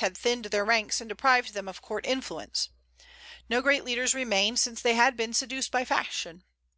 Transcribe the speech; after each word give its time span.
had 0.00 0.14
thinned 0.18 0.44
their 0.44 0.66
ranks 0.66 1.00
and 1.00 1.08
deprived 1.08 1.54
them 1.54 1.66
of 1.66 1.80
court 1.80 2.04
influence. 2.04 2.68
No 3.48 3.62
great 3.62 3.84
leaders 3.84 4.12
remained, 4.12 4.58
since 4.60 4.82
they 4.82 4.92
had 4.92 5.16
been 5.16 5.32
seduced 5.32 5.70
by 5.72 5.82
fashion. 5.82 6.44